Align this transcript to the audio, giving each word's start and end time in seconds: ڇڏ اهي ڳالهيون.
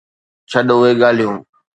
ڇڏ 0.51 0.67
اهي 0.75 0.91
ڳالهيون. 1.01 1.37